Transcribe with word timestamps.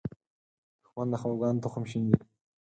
دښمن 0.81 1.05
د 1.09 1.13
خپګان 1.21 1.55
تخم 1.63 1.83
شیندي 1.91 2.17